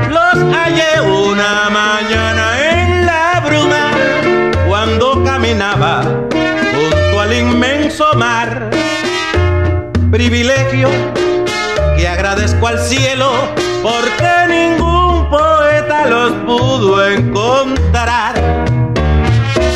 Los 0.08 0.54
hallé 0.54 1.00
una 1.02 1.68
mañana 1.68 2.70
en 2.70 3.04
la 3.04 3.42
bruma 3.44 3.90
cuando 4.66 5.22
caminaba 5.22 6.02
junto 6.02 7.20
al 7.20 7.32
inmenso 7.34 8.14
mar. 8.14 8.70
Privilegio 10.10 10.88
que 11.98 12.08
agradezco 12.08 12.66
al 12.66 12.78
cielo 12.78 13.30
porque 13.82 14.32
ningún 14.48 15.28
poeta 15.28 16.06
los 16.06 16.32
pudo 16.46 17.06
encontrar. 17.06 18.34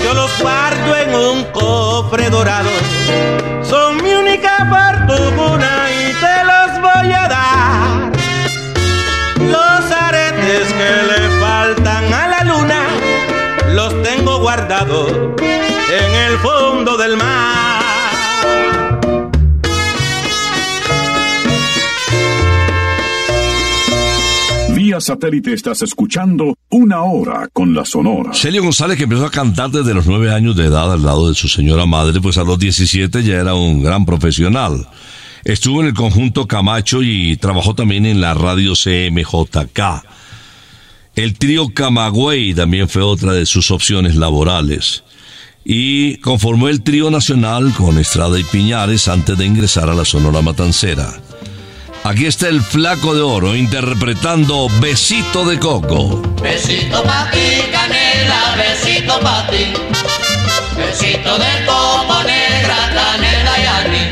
Yo 0.02 0.14
los 0.14 0.30
guardo 0.40 0.96
en 0.96 1.14
un 1.14 1.44
cofre 1.52 2.30
dorado, 2.30 2.70
en 15.90 16.14
el 16.14 16.38
fondo 16.38 16.96
del 16.96 17.16
mar. 17.16 17.82
Vía 24.72 25.00
satélite 25.00 25.52
estás 25.52 25.82
escuchando 25.82 26.56
una 26.70 27.02
hora 27.02 27.48
con 27.52 27.74
la 27.74 27.84
Sonora. 27.84 28.32
Celio 28.32 28.62
González, 28.62 28.96
que 28.96 29.04
empezó 29.04 29.26
a 29.26 29.30
cantar 29.30 29.70
desde 29.70 29.92
los 29.92 30.06
nueve 30.06 30.32
años 30.32 30.54
de 30.54 30.66
edad 30.66 30.92
al 30.92 31.02
lado 31.02 31.28
de 31.28 31.34
su 31.34 31.48
señora 31.48 31.86
madre, 31.86 32.20
pues 32.20 32.38
a 32.38 32.44
los 32.44 32.58
17 32.58 33.24
ya 33.24 33.40
era 33.40 33.54
un 33.54 33.82
gran 33.82 34.06
profesional. 34.06 34.86
Estuvo 35.44 35.80
en 35.80 35.88
el 35.88 35.94
conjunto 35.94 36.46
Camacho 36.46 37.02
y 37.02 37.36
trabajó 37.36 37.74
también 37.74 38.06
en 38.06 38.20
la 38.20 38.34
radio 38.34 38.74
CMJK. 38.74 40.04
El 41.16 41.36
trío 41.36 41.68
Camagüey 41.74 42.54
también 42.54 42.88
fue 42.88 43.02
otra 43.02 43.32
de 43.32 43.44
sus 43.44 43.72
opciones 43.72 44.14
laborales. 44.14 45.02
Y 45.72 46.16
conformó 46.16 46.68
el 46.68 46.82
trío 46.82 47.12
nacional 47.12 47.72
con 47.78 47.96
Estrada 47.96 48.36
y 48.40 48.42
Piñares 48.42 49.06
antes 49.06 49.38
de 49.38 49.46
ingresar 49.46 49.88
a 49.88 49.94
la 49.94 50.04
Sonora 50.04 50.42
Matancera. 50.42 51.12
Aquí 52.02 52.26
está 52.26 52.48
el 52.48 52.60
Flaco 52.60 53.14
de 53.14 53.22
Oro 53.22 53.54
interpretando 53.54 54.66
Besito 54.80 55.48
de 55.48 55.60
Coco. 55.60 56.22
Besito 56.42 57.04
pa' 57.04 57.30
ti, 57.30 57.62
canela, 57.70 58.56
besito 58.56 59.20
pa' 59.20 59.46
ti. 59.48 59.66
Besito 60.76 61.38
de 61.38 61.64
coco, 61.64 62.20
negra, 62.24 62.90
canela 62.92 63.54
y 63.56 63.66
anís. 63.86 64.10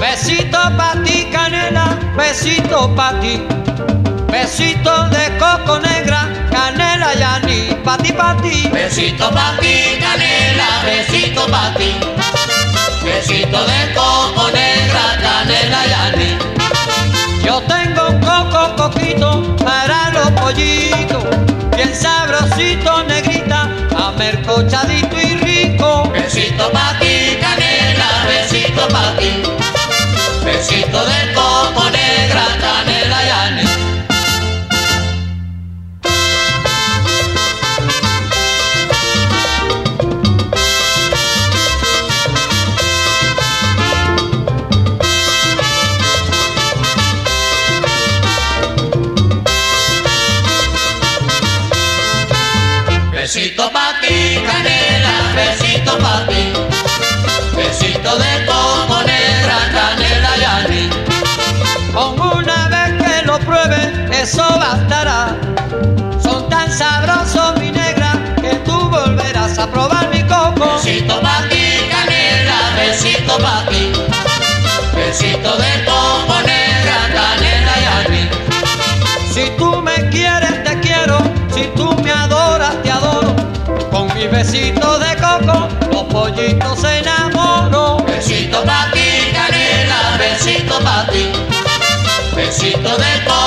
Besito 0.00 0.58
pa' 0.78 1.02
ti, 1.04 1.26
canela, 1.30 1.98
besito 2.16 2.94
pa' 2.94 3.20
ti. 3.20 3.42
Besito 4.32 5.08
de 5.10 5.36
coco 5.36 5.80
negra, 5.80 6.48
canela 6.50 7.14
y 7.14 7.22
anís, 7.22 7.75
pa' 7.86 7.96
ti, 8.02 8.12
pa' 8.12 8.34
ti. 8.42 8.68
Besito 8.68 9.30
pa' 9.30 9.54
ti, 9.62 9.94
canela, 10.02 10.70
besito 10.84 11.46
pa' 11.46 11.70
ti. 11.78 11.90
Besito 13.06 13.60
de 13.70 13.80
coco 13.94 14.50
negra, 14.50 15.04
canela 15.22 15.80
y 15.86 15.92
anís. 16.04 16.36
Yo 17.46 17.62
tengo 17.70 18.08
un 18.10 18.18
coco 18.18 18.74
coquito 18.74 19.56
para 19.64 20.10
los 20.10 20.30
pollitos, 20.40 21.24
bien 21.76 21.94
sabrosito, 21.94 23.04
negrita 23.04 23.70
mercochadito 24.16 24.95
eso 64.26 64.42
bastará. 64.58 65.36
Son 66.20 66.48
tan 66.48 66.68
sabrosos, 66.72 67.60
mi 67.60 67.70
negra, 67.70 68.10
que 68.42 68.56
tú 68.66 68.76
volverás 68.90 69.56
a 69.56 69.68
probar 69.68 70.08
mi 70.12 70.20
coco. 70.24 70.66
Besito 70.74 71.20
pa' 71.20 71.46
ti, 71.48 71.64
canela, 71.92 72.58
besito 72.76 73.38
pa' 73.38 73.64
ti. 73.68 73.92
Besito 74.96 75.56
de 75.62 75.72
coco 75.84 76.36
negra, 76.44 76.98
canela 77.14 77.74
y 77.82 77.86
anís. 77.98 78.28
Si 79.32 79.44
tú 79.56 79.80
me 79.80 79.96
quieres, 80.10 80.56
te 80.64 80.80
quiero. 80.80 81.18
Si 81.54 81.62
tú 81.76 81.94
me 82.02 82.10
adoras, 82.10 82.74
te 82.82 82.90
adoro. 82.90 83.32
Con 83.92 84.12
mis 84.14 84.28
besitos 84.28 84.98
de 85.04 85.12
coco, 85.24 85.68
los 85.92 86.02
pollitos 86.12 86.80
se 86.80 86.98
enamoran. 86.98 88.04
Besito 88.04 88.64
pa' 88.64 88.90
ti, 88.92 89.08
canela, 89.32 90.16
besito 90.18 90.80
pa' 90.80 91.06
ti. 91.12 91.30
Besito 92.34 92.90
de 93.04 93.24
coco 93.24 93.45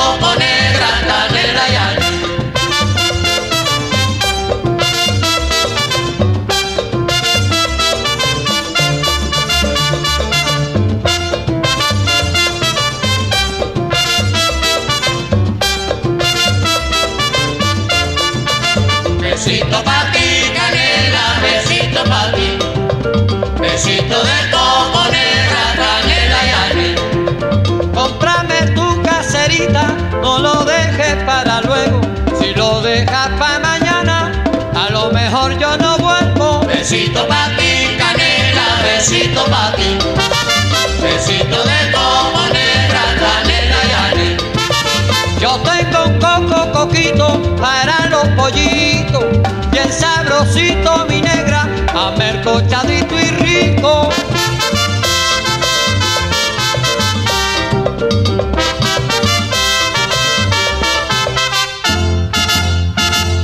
sabrosito 50.39 51.06
mi 51.10 51.21
negra, 51.21 51.67
amercochadito 51.93 53.15
y 53.19 53.30
rico. 53.43 54.10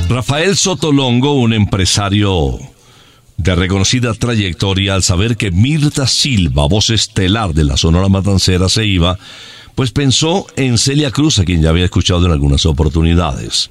Rafael 0.08 0.56
Sotolongo, 0.56 1.34
un 1.34 1.52
empresario 1.52 2.58
de 3.36 3.54
reconocida 3.54 4.14
trayectoria, 4.14 4.94
al 4.94 5.02
saber 5.02 5.36
que 5.36 5.50
Mirta 5.50 6.06
Silva, 6.06 6.66
voz 6.66 6.90
estelar 6.90 7.52
de 7.52 7.64
la 7.64 7.76
Sonora 7.76 8.08
Matancera, 8.08 8.68
se 8.68 8.86
iba, 8.86 9.18
pues 9.74 9.90
pensó 9.92 10.46
en 10.56 10.78
Celia 10.78 11.10
Cruz, 11.10 11.38
a 11.38 11.44
quien 11.44 11.60
ya 11.60 11.68
había 11.68 11.84
escuchado 11.84 12.24
en 12.24 12.32
algunas 12.32 12.64
oportunidades. 12.64 13.70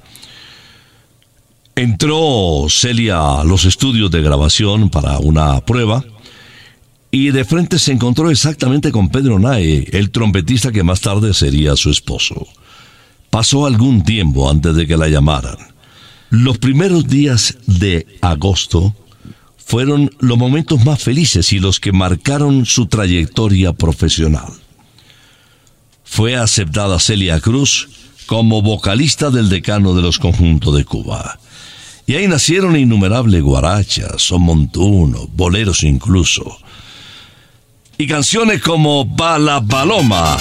Entró 1.78 2.68
Celia 2.70 3.40
a 3.40 3.44
los 3.44 3.66
estudios 3.66 4.10
de 4.10 4.22
grabación 4.22 4.88
para 4.88 5.18
una 5.18 5.60
prueba 5.60 6.02
y 7.10 7.32
de 7.32 7.44
frente 7.44 7.78
se 7.78 7.92
encontró 7.92 8.30
exactamente 8.30 8.90
con 8.90 9.10
Pedro 9.10 9.38
Nae, 9.38 9.86
el 9.92 10.10
trompetista 10.10 10.72
que 10.72 10.82
más 10.82 11.02
tarde 11.02 11.34
sería 11.34 11.76
su 11.76 11.90
esposo. 11.90 12.46
Pasó 13.28 13.66
algún 13.66 14.04
tiempo 14.04 14.50
antes 14.50 14.74
de 14.74 14.86
que 14.86 14.96
la 14.96 15.08
llamaran. 15.08 15.58
Los 16.30 16.56
primeros 16.56 17.08
días 17.08 17.58
de 17.66 18.06
agosto 18.22 18.96
fueron 19.58 20.10
los 20.18 20.38
momentos 20.38 20.82
más 20.82 21.02
felices 21.02 21.52
y 21.52 21.58
los 21.58 21.78
que 21.78 21.92
marcaron 21.92 22.64
su 22.64 22.86
trayectoria 22.86 23.74
profesional. 23.74 24.50
Fue 26.04 26.36
aceptada 26.36 26.98
Celia 27.00 27.38
Cruz 27.38 27.90
como 28.24 28.62
vocalista 28.62 29.28
del 29.28 29.50
decano 29.50 29.92
de 29.92 30.00
los 30.00 30.18
conjuntos 30.18 30.74
de 30.74 30.86
Cuba. 30.86 31.38
Y 32.06 32.14
ahí 32.14 32.28
nacieron 32.28 32.76
innumerables 32.76 33.42
guarachas, 33.42 34.22
son 34.22 34.42
montunos, 34.42 35.26
boleros 35.34 35.82
incluso. 35.82 36.58
Y 37.98 38.06
canciones 38.06 38.62
como 38.62 39.04
Bala 39.04 39.60
Paloma. 39.60 40.38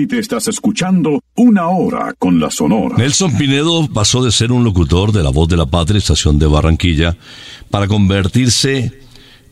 Satélite 0.00 0.18
estás 0.18 0.48
escuchando 0.48 1.22
Una 1.36 1.68
Hora 1.68 2.14
con 2.18 2.40
la 2.40 2.50
Sonora. 2.50 2.96
Nelson 2.96 3.36
Pinedo 3.36 3.86
pasó 3.92 4.24
de 4.24 4.32
ser 4.32 4.50
un 4.50 4.64
locutor 4.64 5.12
de 5.12 5.22
La 5.22 5.30
Voz 5.30 5.48
de 5.48 5.56
la 5.56 5.66
Patria, 5.66 5.98
estación 5.98 6.38
de 6.38 6.46
Barranquilla, 6.46 7.16
para 7.70 7.86
convertirse 7.86 8.98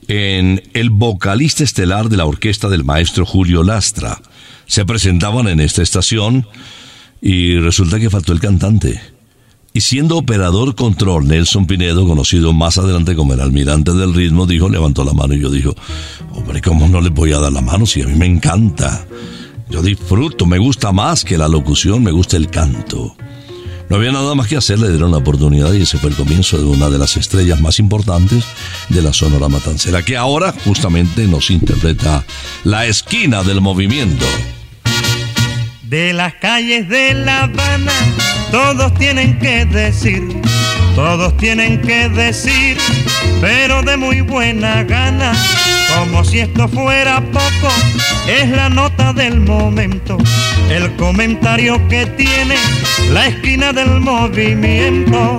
en 0.06 0.62
el 0.72 0.90
vocalista 0.90 1.64
estelar 1.64 2.08
de 2.08 2.16
la 2.16 2.24
orquesta 2.24 2.68
del 2.68 2.84
maestro 2.84 3.26
Julio 3.26 3.62
Lastra. 3.62 4.20
Se 4.66 4.86
presentaban 4.86 5.48
en 5.48 5.60
esta 5.60 5.82
estación 5.82 6.46
y 7.20 7.58
resulta 7.58 7.98
que 7.98 8.08
faltó 8.08 8.32
el 8.32 8.40
cantante. 8.40 9.00
Y 9.74 9.82
siendo 9.82 10.16
operador 10.16 10.74
control, 10.74 11.28
Nelson 11.28 11.66
Pinedo, 11.66 12.06
conocido 12.06 12.54
más 12.54 12.78
adelante 12.78 13.14
como 13.14 13.34
el 13.34 13.40
almirante 13.40 13.92
del 13.92 14.14
ritmo, 14.14 14.46
dijo, 14.46 14.70
levantó 14.70 15.04
la 15.04 15.12
mano 15.12 15.34
y 15.34 15.40
yo 15.40 15.50
dijo, 15.50 15.74
hombre, 16.32 16.62
¿cómo 16.62 16.88
no 16.88 17.02
le 17.02 17.10
voy 17.10 17.32
a 17.32 17.38
dar 17.38 17.52
la 17.52 17.60
mano 17.60 17.84
si 17.84 18.00
a 18.00 18.06
mí 18.06 18.14
me 18.14 18.26
encanta? 18.26 19.06
Yo 19.70 19.82
disfruto, 19.82 20.46
me 20.46 20.58
gusta 20.58 20.92
más 20.92 21.24
que 21.24 21.36
la 21.36 21.48
locución, 21.48 22.02
me 22.02 22.10
gusta 22.10 22.36
el 22.36 22.48
canto. 22.48 23.14
No 23.88 23.96
había 23.96 24.12
nada 24.12 24.34
más 24.34 24.48
que 24.48 24.56
hacer, 24.56 24.78
le 24.78 24.90
dieron 24.90 25.10
la 25.10 25.18
oportunidad 25.18 25.72
y 25.72 25.82
ese 25.82 25.96
fue 25.96 26.10
el 26.10 26.16
comienzo 26.16 26.58
de 26.58 26.64
una 26.64 26.90
de 26.90 26.98
las 26.98 27.16
estrellas 27.16 27.60
más 27.60 27.78
importantes 27.78 28.44
de 28.90 29.00
la 29.00 29.14
Sonora 29.14 29.48
Matancera, 29.48 30.02
que 30.02 30.16
ahora 30.16 30.54
justamente 30.64 31.26
nos 31.26 31.50
interpreta 31.50 32.24
la 32.64 32.86
esquina 32.86 33.42
del 33.42 33.62
movimiento. 33.62 34.26
De 35.84 36.12
las 36.12 36.34
calles 36.34 36.86
de 36.90 37.14
La 37.14 37.44
Habana, 37.44 37.92
todos 38.50 38.92
tienen 38.94 39.38
que 39.38 39.64
decir, 39.64 40.22
todos 40.94 41.34
tienen 41.38 41.80
que 41.80 42.10
decir, 42.10 42.76
pero 43.40 43.82
de 43.82 43.96
muy 43.96 44.20
buena 44.20 44.84
gana, 44.84 45.32
como 45.96 46.24
si 46.24 46.40
esto 46.40 46.68
fuera 46.68 47.20
poco, 47.32 47.72
es 48.26 48.48
la 48.50 48.68
nota 48.68 49.12
del 49.12 49.40
momento, 49.40 50.18
el 50.70 50.94
comentario 50.96 51.76
que 51.88 52.06
tiene 52.06 52.56
la 53.12 53.26
esquina 53.26 53.72
del 53.72 54.00
movimiento. 54.00 55.38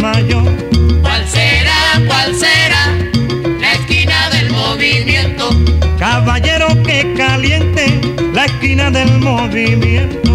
¿Cuál 0.00 1.28
será, 1.28 2.00
cuál 2.06 2.34
será 2.34 2.96
la 3.60 3.72
esquina 3.72 4.30
del 4.30 4.50
movimiento? 4.50 5.50
Caballero 5.98 6.68
que 6.84 7.12
caliente 7.18 8.00
la 8.32 8.46
esquina 8.46 8.90
del 8.90 9.18
movimiento. 9.18 10.29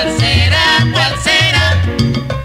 ¿Cuál 0.00 0.18
será, 0.18 0.88
cuál 0.94 1.14
será 1.22 1.84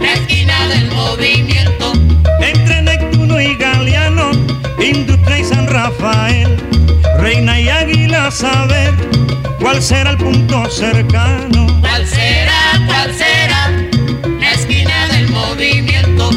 la 0.01 0.12
esquina 0.12 0.68
del 0.68 0.91
movimiento? 0.91 1.93
Entre 2.41 2.82
Neptuno 2.82 3.39
y 3.39 3.56
Galeano, 3.56 4.32
Industria 4.78 5.39
y 5.39 5.45
San 5.45 5.66
Rafael, 5.66 6.58
Reina 7.18 7.58
y 7.62 7.70
Águila, 7.70 8.30
saber 8.30 8.93
cuál 9.62 9.82
será 9.82 10.12
el 10.12 10.18
punto 10.18 10.70
cercano. 10.70 11.80
¿Cuál 11.80 12.06
será, 12.06 12.86
cuál 12.88 13.16
será 13.16 13.72
la 14.38 14.51
esquina 14.51 15.08
del 15.14 15.30
movimiento? 15.30 16.32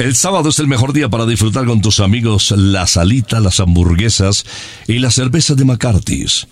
El 0.00 0.14
sábado 0.16 0.50
es 0.50 0.58
el 0.58 0.66
mejor 0.66 0.92
día 0.92 1.08
para 1.08 1.24
disfrutar 1.24 1.64
con 1.64 1.80
tus 1.80 2.00
amigos 2.00 2.50
la 2.50 2.86
salita, 2.86 3.40
las 3.40 3.58
hamburguesas 3.58 4.44
y 4.86 4.98
la 4.98 5.10
cerveza 5.10 5.54
de 5.54 5.64
McCarthy's. 5.64 6.46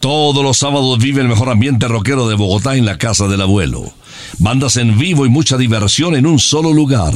Todos 0.00 0.42
los 0.42 0.56
sábados 0.56 0.98
vive 0.98 1.20
el 1.20 1.28
mejor 1.28 1.50
ambiente 1.50 1.86
rockero 1.86 2.26
de 2.26 2.34
Bogotá 2.34 2.74
en 2.74 2.86
la 2.86 2.96
casa 2.96 3.28
del 3.28 3.42
abuelo. 3.42 3.92
Bandas 4.38 4.78
en 4.78 4.98
vivo 4.98 5.26
y 5.26 5.28
mucha 5.28 5.58
diversión 5.58 6.16
en 6.16 6.26
un 6.26 6.38
solo 6.38 6.72
lugar. 6.72 7.12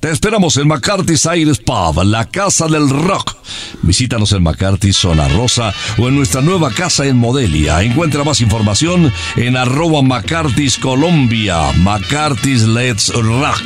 Te 0.00 0.10
esperamos 0.10 0.56
en 0.56 0.66
McCarthy's 0.66 1.26
Aires 1.26 1.58
Pub, 1.58 2.02
la 2.04 2.24
casa 2.24 2.68
del 2.68 2.88
rock. 2.88 3.36
Visítanos 3.82 4.32
en 4.32 4.42
McCarthy's 4.42 4.96
Zona 4.96 5.28
Rosa 5.28 5.74
o 5.98 6.08
en 6.08 6.16
nuestra 6.16 6.40
nueva 6.40 6.70
casa 6.70 7.04
en 7.04 7.18
Modelia. 7.18 7.82
Encuentra 7.82 8.24
más 8.24 8.40
información 8.40 9.12
en 9.36 9.58
arroba 9.58 10.00
McCarthy's 10.00 10.78
Colombia. 10.78 11.70
McCarthy's 11.74 12.62
Let's 12.62 13.12
Rock. 13.12 13.60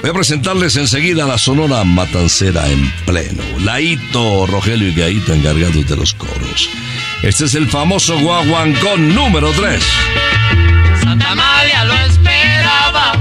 Voy 0.00 0.10
a 0.10 0.12
presentarles 0.12 0.76
enseguida 0.76 1.26
la 1.26 1.38
Sonora 1.38 1.82
Matancera 1.82 2.68
en 2.68 2.90
pleno. 3.04 3.42
Laito, 3.60 4.46
Rogelio 4.46 4.88
y 4.88 4.94
Gaito 4.94 5.32
encargados 5.32 5.86
de 5.86 5.96
los 5.96 6.14
coros. 6.14 6.70
Este 7.22 7.46
es 7.46 7.54
el 7.56 7.68
famoso 7.68 8.16
guaguancón 8.20 9.12
número 9.12 9.50
3. 9.50 9.82
Santa 11.02 11.34
María 11.34 11.84
lo 11.84 11.94
esperaba. 11.94 13.12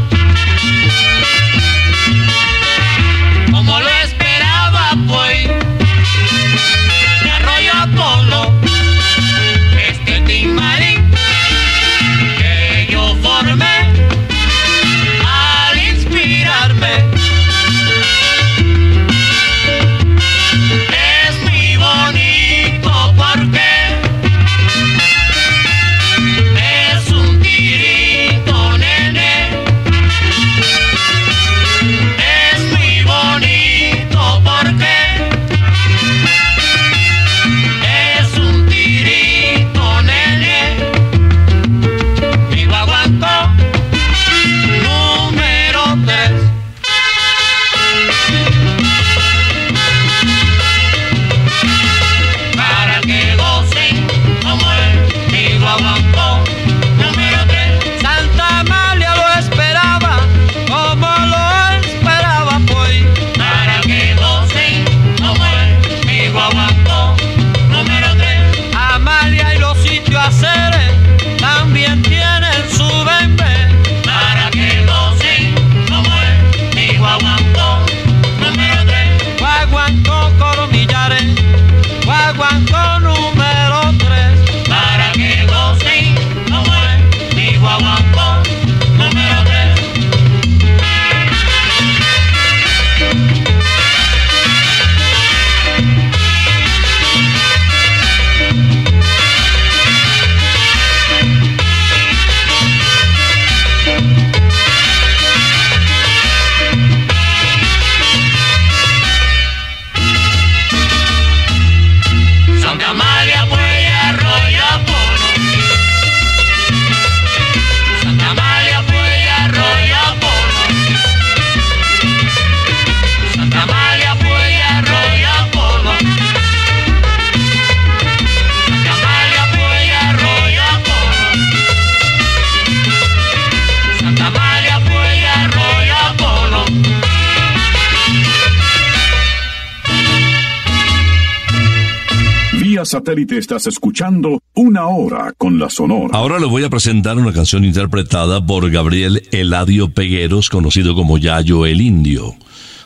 Satélite 143.08 143.38
estás 143.38 143.66
escuchando 143.68 144.42
Una 144.54 144.88
Hora 144.88 145.34
con 145.38 145.58
la 145.58 145.70
Sonora. 145.70 146.10
Ahora 146.12 146.40
les 146.40 146.50
voy 146.50 146.66
a 146.66 146.70
presentar 146.70 147.18
una 147.18 147.32
canción 147.32 147.64
interpretada 147.64 148.46
por 148.46 148.70
Gabriel 148.70 149.26
Eladio 149.32 149.90
Pegueros, 149.94 150.50
conocido 150.50 150.94
como 150.94 151.18
Yayo 151.18 151.66
el 151.66 151.80
Indio. 151.80 152.36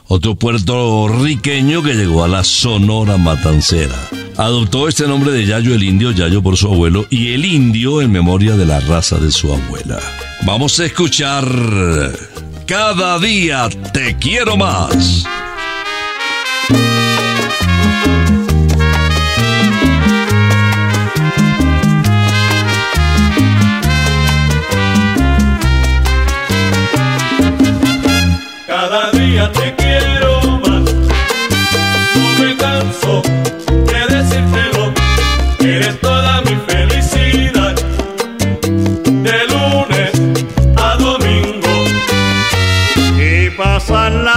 Otro 0.05 0.35
puertorriqueño 0.35 1.81
que 1.81 1.95
llegó 1.95 2.23
a 2.23 2.27
la 2.27 2.43
Sonora 2.43 3.17
Matancera. 3.17 3.95
Adoptó 4.37 4.87
este 4.87 5.07
nombre 5.07 5.31
de 5.31 5.47
Yayo 5.47 5.73
el 5.73 5.81
Indio, 5.81 6.11
Yayo 6.11 6.43
por 6.43 6.55
su 6.55 6.67
abuelo, 6.67 7.07
y 7.09 7.33
el 7.33 7.43
Indio 7.43 8.03
en 8.03 8.11
memoria 8.11 8.55
de 8.55 8.67
la 8.67 8.79
raza 8.79 9.17
de 9.17 9.31
su 9.31 9.51
abuela. 9.51 9.99
Vamos 10.43 10.79
a 10.79 10.85
escuchar 10.85 11.45
Cada 12.67 13.17
día 13.17 13.69
te 13.91 14.15
quiero 14.17 14.55
más. 14.55 15.25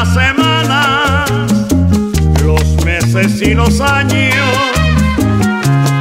Las 0.04 0.14
semanas, 0.14 1.30
los 2.42 2.84
meses 2.84 3.40
y 3.42 3.54
los 3.54 3.80
años. 3.80 4.44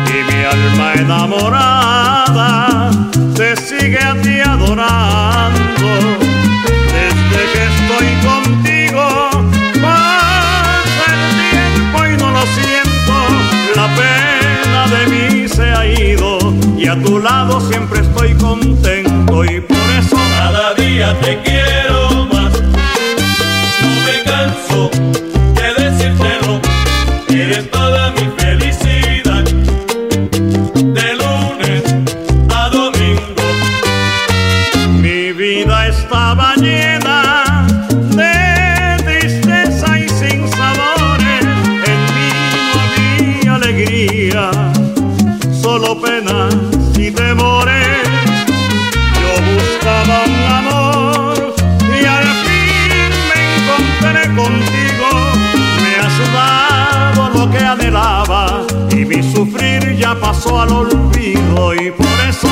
Y 0.09 0.31
mi 0.31 0.43
alma 0.43 0.93
enamorada 0.95 2.91
te 3.35 3.55
sigue 3.55 3.99
a 3.99 4.15
ti 4.21 4.39
adorando. 4.41 5.89
Desde 6.97 7.41
que 7.53 7.61
estoy 7.71 8.09
contigo, 8.29 9.03
pasa 9.81 11.05
el 11.15 11.23
tiempo 11.51 11.97
y 12.05 12.17
no 12.17 12.31
lo 12.31 12.43
siento. 12.57 13.15
La 13.75 13.87
pena 13.95 14.81
de 14.95 15.01
mí 15.11 15.47
se 15.47 15.71
ha 15.71 15.85
ido 15.85 16.37
y 16.77 16.87
a 16.87 16.95
tu 17.01 17.19
lado 17.19 17.61
siempre 17.61 18.01
estoy 18.01 18.33
contento 18.35 19.45
y 19.45 19.61
por 19.61 19.89
eso 19.99 20.17
Cada 20.37 20.73
día 20.73 21.17
te 21.21 21.41
quiero 21.41 21.72
Para 27.71 28.02
pasó 60.15 60.61
al 60.61 60.71
olvido 60.71 61.73
y 61.73 61.91
por 61.91 62.05
eso 62.27 62.47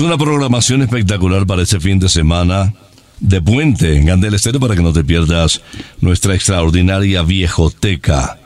Una 0.00 0.16
programación 0.16 0.80
espectacular 0.80 1.46
para 1.46 1.60
este 1.60 1.78
fin 1.78 1.98
de 1.98 2.08
semana 2.08 2.72
de 3.20 3.42
puente 3.42 3.96
en 3.96 4.06
Gandel 4.06 4.32
Estéreo 4.32 4.58
para 4.58 4.74
que 4.74 4.82
no 4.82 4.94
te 4.94 5.04
pierdas 5.04 5.60
nuestra 6.00 6.34
extraordinaria 6.34 7.22
viejoteca. 7.22 8.38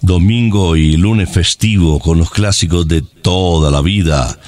Domingo 0.00 0.76
y 0.76 0.96
lunes 0.96 1.28
festivo 1.28 1.98
con 1.98 2.16
los 2.18 2.30
clásicos 2.30 2.86
de 2.86 3.02
toda 3.02 3.72
la 3.72 3.80
vida. 3.80 4.38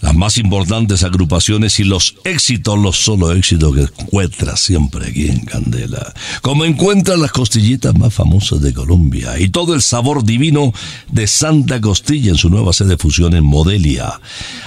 Las 0.00 0.14
más 0.14 0.38
importantes 0.38 1.04
agrupaciones 1.04 1.78
y 1.78 1.84
los 1.84 2.14
éxitos, 2.24 2.78
los 2.78 2.96
solo 2.96 3.32
éxitos 3.32 3.74
que 3.74 3.82
encuentras 3.82 4.60
siempre 4.60 5.08
aquí 5.08 5.28
en 5.28 5.44
Candela. 5.44 6.14
Como 6.40 6.64
encuentras 6.64 7.18
las 7.18 7.32
costillitas 7.32 7.94
más 7.94 8.14
famosas 8.14 8.62
de 8.62 8.72
Colombia 8.72 9.38
y 9.38 9.50
todo 9.50 9.74
el 9.74 9.82
sabor 9.82 10.24
divino 10.24 10.72
de 11.10 11.26
Santa 11.26 11.80
Costilla 11.80 12.30
en 12.30 12.38
su 12.38 12.48
nueva 12.48 12.72
sede 12.72 12.90
de 12.90 12.96
fusión 12.96 13.34
en 13.34 13.44
Modelia. 13.44 14.20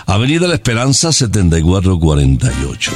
Avenida 0.05 0.47
La 0.47 0.55
Esperanza 0.55 1.11
7448. 1.11 2.91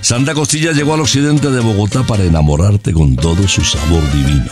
Santa 0.00 0.34
Costilla 0.34 0.72
llegó 0.72 0.94
al 0.94 1.00
occidente 1.00 1.50
de 1.50 1.60
Bogotá 1.60 2.02
para 2.04 2.24
enamorarte 2.24 2.92
con 2.92 3.14
todo 3.16 3.46
su 3.46 3.62
sabor 3.62 4.02
divino. 4.12 4.50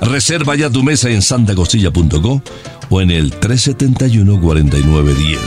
Reserva 0.00 0.54
ya 0.56 0.70
tu 0.70 0.82
mesa 0.82 1.10
en 1.10 1.22
santacostilla.co 1.22 2.42
o 2.90 3.00
en 3.00 3.10
el 3.10 3.38
371-4910. 3.40 5.38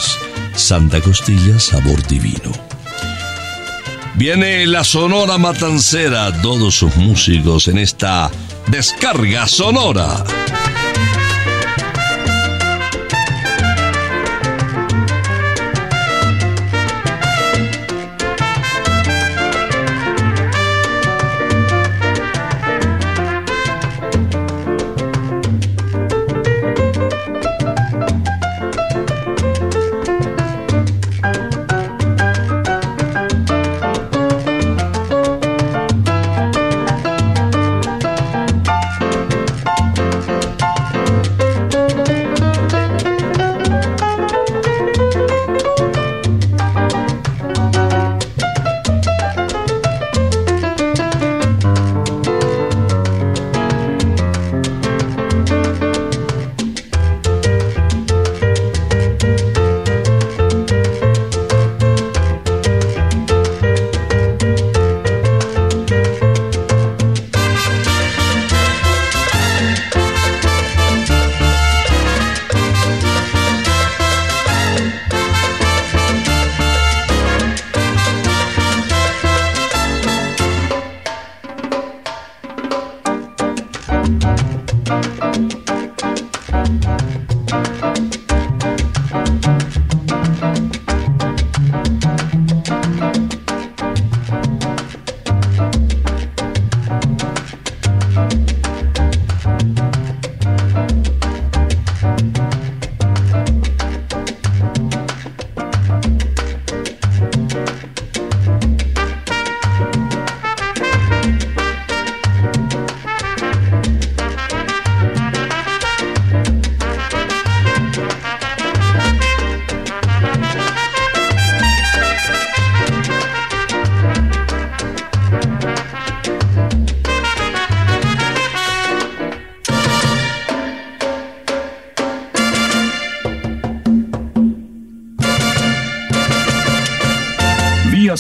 Santa 0.56 1.02
Costilla, 1.02 1.60
sabor 1.60 2.06
divino. 2.08 2.52
Viene 4.16 4.66
la 4.68 4.84
Sonora 4.84 5.38
Matancera, 5.38 6.42
todos 6.42 6.76
sus 6.76 6.96
músicos 6.98 7.68
en 7.68 7.78
esta 7.78 8.30
descarga 8.68 9.48
sonora. 9.48 10.24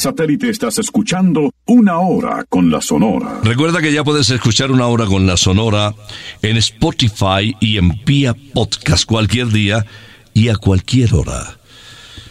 Satélite 0.02 0.50
estás 0.50 0.80
escuchando 0.80 1.54
una 1.68 2.00
hora 2.00 2.44
con 2.50 2.72
la 2.72 2.82
Sonora. 2.82 3.40
Recuerda 3.44 3.82
que 3.82 3.94
ya 3.94 4.04
puedes 4.04 4.32
escuchar 4.32 4.72
una 4.72 4.88
hora 4.88 5.06
con 5.06 5.28
la 5.28 5.38
Sonora 5.38 5.94
en 6.42 6.58
Spotify 6.58 7.56
y 7.60 7.78
en 7.78 8.00
Pia 8.04 8.34
Podcast 8.34 9.06
cualquier 9.06 9.50
día 9.50 9.86
y 10.34 10.50
a 10.50 10.56
cualquier 10.56 11.14
hora. 11.14 11.60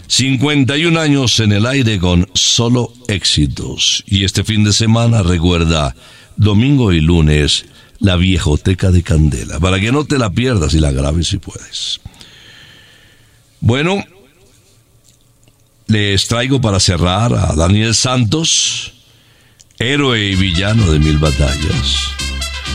51 0.09 0.99
años 0.99 1.39
en 1.39 1.53
el 1.53 1.65
aire 1.65 2.01
con 2.01 2.29
solo 2.35 2.93
éxitos. 3.07 4.03
Y 4.05 4.25
este 4.25 4.43
fin 4.43 4.65
de 4.65 4.73
semana 4.73 5.23
recuerda, 5.23 5.95
domingo 6.37 6.91
y 6.91 7.01
lunes, 7.01 7.67
la 8.01 8.17
viejoteca 8.17 8.91
de 8.91 9.05
Candela, 9.05 9.61
para 9.61 9.79
que 9.79 9.93
no 9.93 10.05
te 10.05 10.19
la 10.19 10.31
pierdas 10.31 10.75
y 10.75 10.81
la 10.81 10.91
grabes 10.91 11.29
si 11.29 11.39
puedes. 11.39 12.01
Bueno, 13.61 14.05
les 15.91 16.29
traigo 16.29 16.61
para 16.61 16.79
cerrar 16.79 17.35
a 17.35 17.53
Daniel 17.57 17.95
Santos, 17.97 18.93
héroe 19.79 20.21
y 20.21 20.37
villano 20.37 20.91
de 20.91 21.01
mil 21.01 21.19
batallas. 21.19 21.97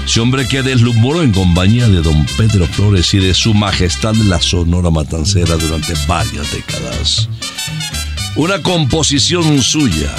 Ese 0.05 0.19
hombre 0.19 0.45
que 0.47 0.61
deslumbró 0.61 1.23
en 1.23 1.31
compañía 1.31 1.87
de 1.87 2.01
don 2.01 2.25
Pedro 2.37 2.67
Flores 2.67 3.13
y 3.13 3.19
de 3.19 3.33
su 3.33 3.53
majestad 3.53 4.13
la 4.15 4.41
Sonora 4.41 4.89
Matancera 4.89 5.55
durante 5.55 5.93
varias 6.07 6.51
décadas. 6.51 7.29
Una 8.35 8.61
composición 8.61 9.61
suya, 9.61 10.13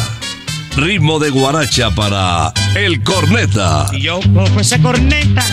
ritmo 0.75 1.19
de 1.19 1.29
guaracha 1.29 1.91
para 1.91 2.53
El 2.75 3.03
Corneta. 3.03 3.91
Yo 3.99 4.21
cojo 4.33 4.61
ese 4.61 4.81
corneta 4.81 5.45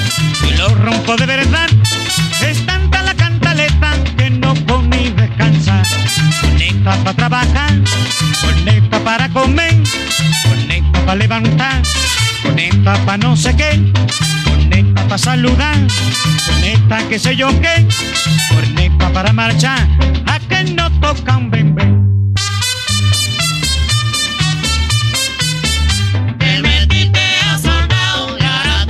y 0.50 0.58
lo 0.58 0.70
rompo 0.76 1.18
de 1.18 1.26
verdad. 1.26 1.70
Es 2.41 2.66
tanta 2.66 3.04
la 3.04 3.14
cantaleta 3.16 3.93
come 5.28 5.34
y 5.34 5.34
descansa. 5.60 5.84
Corneta 6.42 6.96
para 7.04 7.14
trabajar, 7.14 7.72
corneta 8.42 9.00
para 9.04 9.30
comer, 9.30 9.76
corneta 10.44 11.06
para 11.06 11.16
levantar, 11.16 11.82
corneta 12.42 12.94
para 13.06 13.18
no 13.18 13.36
sé 13.36 13.56
qué, 13.56 13.94
corneta 14.44 15.04
para 15.04 15.18
saludar, 15.18 15.78
corneta 16.46 16.98
que 17.10 17.20
sé 17.20 17.36
yo 17.36 17.50
qué, 17.62 17.88
corneta 18.50 19.12
para 19.14 19.34
marchar, 19.34 19.88
a 20.26 20.40
que 20.40 20.64
no 20.74 20.90
tocan 21.00 21.50
bebé. 21.50 21.84
Te 26.40 26.62
metiste 26.62 27.22
a 27.50 27.58
soldado 27.58 28.38
y 28.40 28.44
ahora 28.44 28.86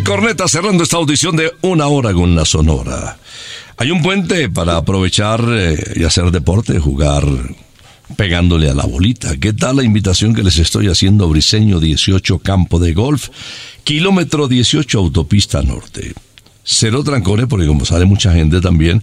El 0.00 0.06
corneta 0.06 0.48
cerrando 0.48 0.82
esta 0.82 0.96
audición 0.96 1.36
de 1.36 1.52
una 1.60 1.86
hora 1.88 2.14
con 2.14 2.34
la 2.34 2.46
sonora. 2.46 3.18
Hay 3.76 3.90
un 3.90 4.00
puente 4.00 4.48
para 4.48 4.78
aprovechar 4.78 5.44
eh, 5.50 5.76
y 5.94 6.04
hacer 6.04 6.30
deporte, 6.30 6.78
jugar 6.78 7.22
pegándole 8.16 8.70
a 8.70 8.74
la 8.74 8.86
bolita. 8.86 9.36
¿Qué 9.36 9.52
tal 9.52 9.76
la 9.76 9.82
invitación 9.82 10.34
que 10.34 10.42
les 10.42 10.56
estoy 10.56 10.88
haciendo? 10.88 11.28
Briseño 11.28 11.80
18 11.80 12.38
Campo 12.38 12.78
de 12.78 12.94
Golf, 12.94 13.28
kilómetro 13.84 14.48
18 14.48 14.98
Autopista 14.98 15.60
Norte. 15.62 16.14
Cero 16.64 17.04
trancones, 17.04 17.44
porque 17.46 17.66
como 17.66 17.84
sale 17.84 18.06
mucha 18.06 18.32
gente 18.32 18.62
también, 18.62 19.02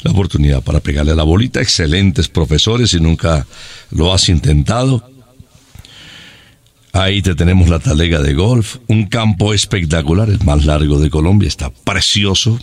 la 0.00 0.12
oportunidad 0.12 0.62
para 0.62 0.80
pegarle 0.80 1.12
a 1.12 1.16
la 1.16 1.24
bolita. 1.24 1.60
Excelentes 1.60 2.28
profesores, 2.28 2.92
si 2.92 3.00
nunca 3.00 3.46
lo 3.90 4.14
has 4.14 4.30
intentado. 4.30 5.17
Ahí 6.92 7.22
te 7.22 7.34
tenemos 7.34 7.68
la 7.68 7.78
talega 7.78 8.20
de 8.20 8.34
golf, 8.34 8.76
un 8.88 9.06
campo 9.06 9.52
espectacular, 9.52 10.30
el 10.30 10.42
más 10.44 10.64
largo 10.64 10.98
de 10.98 11.10
Colombia, 11.10 11.48
está 11.48 11.70
precioso. 11.70 12.58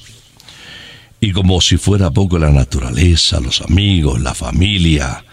Y 1.21 1.31
como 1.31 1.61
si 1.61 1.77
fuera 1.77 2.11
poco 2.11 2.37
la 2.37 2.51
naturaleza, 2.51 3.39
los 3.39 3.61
amigos, 3.61 4.19
la 4.21 4.33
familia, 4.33 5.23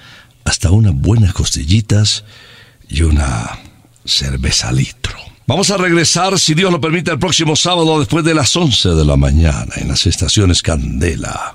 hasta 0.45 0.71
unas 0.71 0.95
buenas 0.95 1.33
costillitas 1.33 2.25
y 2.89 3.03
una 3.03 3.59
cerveza 4.05 4.73
litro. 4.73 5.17
Vamos 5.47 5.71
a 5.71 5.77
regresar, 5.77 6.39
si 6.39 6.55
Dios 6.55 6.71
lo 6.71 6.81
permite, 6.81 7.11
el 7.11 7.19
próximo 7.19 7.57
sábado 7.57 7.99
después 7.99 8.25
de 8.25 8.35
las 8.35 8.55
11 8.55 8.91
de 8.91 9.05
la 9.05 9.17
mañana 9.17 9.75
en 9.77 9.89
las 9.89 10.07
estaciones 10.07 10.63
Candela 10.63 11.55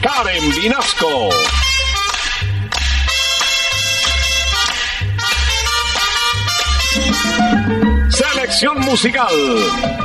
Karen 0.00 0.50
Vinasco. 0.56 1.28
Selección 8.08 8.80
musical, 8.80 9.26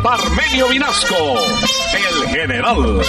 Parmenio 0.03 0.67
Vinasco, 0.67 1.37
el 1.93 2.29
general. 2.29 3.01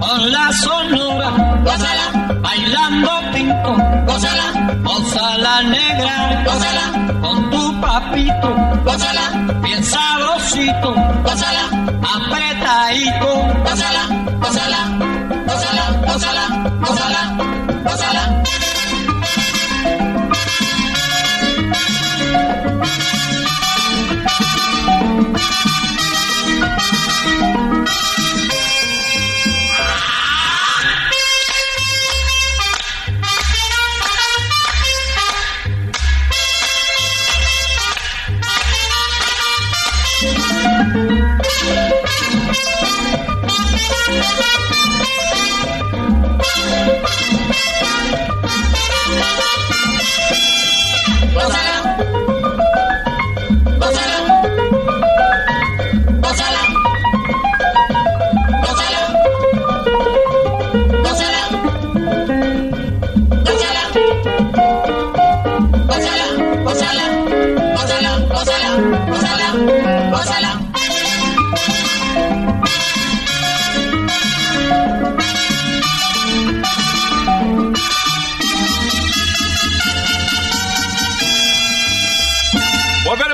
Con 0.00 0.32
la 0.32 0.52
sonora, 0.52 1.62
bailando 2.40 3.10
pinto, 3.32 3.76
gózala, 4.06 4.46
gózala 4.82 5.62
negra, 5.62 6.42
gózala, 6.44 6.84
con 7.20 7.50
tu 7.50 7.80
papito, 7.80 8.54
gózala, 8.84 9.24
bien 9.62 9.82
sabrosito, 9.84 10.94
gózala, 11.24 11.64
apretadito, 12.14 13.30
gózala, 13.64 14.02
gózala, 14.40 15.09